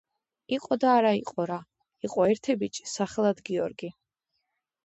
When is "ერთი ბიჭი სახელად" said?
2.31-3.45